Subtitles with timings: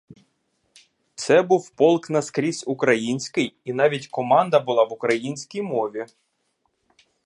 [1.15, 6.05] Це був полк наскрізь український і навіть команда була в українській мові.